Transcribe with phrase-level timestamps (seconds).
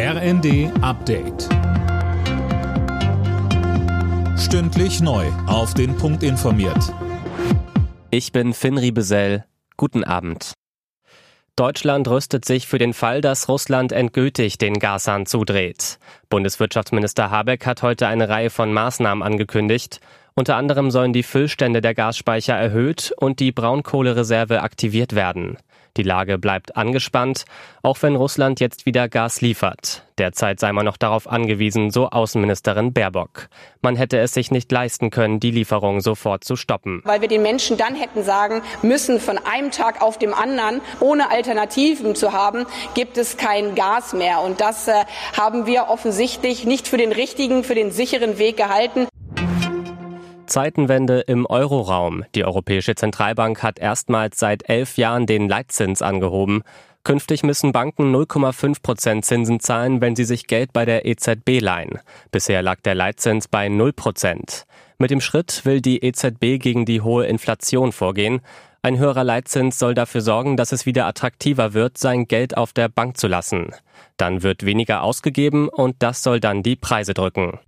[0.00, 1.48] RND Update.
[4.38, 5.26] Stündlich neu.
[5.48, 6.94] Auf den Punkt informiert.
[8.12, 9.44] Ich bin Finn Riebesell.
[9.76, 10.52] Guten Abend.
[11.56, 15.98] Deutschland rüstet sich für den Fall, dass Russland endgültig den Gashahn zudreht.
[16.30, 19.98] Bundeswirtschaftsminister Habeck hat heute eine Reihe von Maßnahmen angekündigt.
[20.38, 25.56] Unter anderem sollen die Füllstände der Gasspeicher erhöht und die Braunkohlereserve aktiviert werden.
[25.96, 27.44] Die Lage bleibt angespannt,
[27.82, 30.04] auch wenn Russland jetzt wieder Gas liefert.
[30.16, 33.48] Derzeit sei man noch darauf angewiesen, so Außenministerin Baerbock.
[33.82, 37.02] Man hätte es sich nicht leisten können, die Lieferung sofort zu stoppen.
[37.04, 41.32] Weil wir den Menschen dann hätten sagen müssen, von einem Tag auf dem anderen, ohne
[41.32, 44.42] Alternativen zu haben, gibt es kein Gas mehr.
[44.42, 44.92] Und das äh,
[45.36, 49.08] haben wir offensichtlich nicht für den richtigen, für den sicheren Weg gehalten.
[50.48, 52.24] Zeitenwende im Euroraum.
[52.34, 56.62] Die Europäische Zentralbank hat erstmals seit elf Jahren den Leitzins angehoben.
[57.04, 62.00] Künftig müssen Banken 0,5 Prozent Zinsen zahlen, wenn sie sich Geld bei der EZB leihen.
[62.30, 64.64] Bisher lag der Leitzins bei 0 Prozent.
[64.98, 68.40] Mit dem Schritt will die EZB gegen die hohe Inflation vorgehen.
[68.82, 72.88] Ein höherer Leitzins soll dafür sorgen, dass es wieder attraktiver wird, sein Geld auf der
[72.88, 73.72] Bank zu lassen.
[74.16, 77.58] Dann wird weniger ausgegeben und das soll dann die Preise drücken.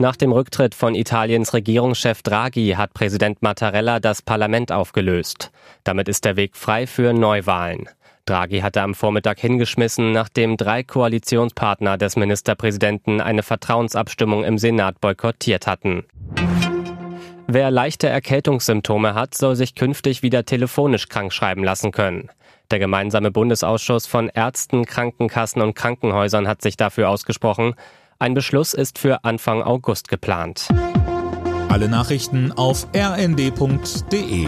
[0.00, 5.52] Nach dem Rücktritt von Italiens Regierungschef Draghi hat Präsident Mattarella das Parlament aufgelöst.
[5.84, 7.86] Damit ist der Weg frei für Neuwahlen.
[8.24, 15.66] Draghi hatte am Vormittag hingeschmissen, nachdem drei Koalitionspartner des Ministerpräsidenten eine Vertrauensabstimmung im Senat boykottiert
[15.66, 16.06] hatten.
[17.46, 22.30] Wer leichte Erkältungssymptome hat, soll sich künftig wieder telefonisch krankschreiben lassen können.
[22.70, 27.74] Der gemeinsame Bundesausschuss von Ärzten, Krankenkassen und Krankenhäusern hat sich dafür ausgesprochen.
[28.22, 30.68] Ein Beschluss ist für Anfang August geplant.
[31.70, 34.46] Alle Nachrichten auf rnd.de